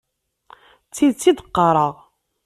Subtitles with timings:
[0.87, 1.95] D tidet i d-qqareɣ.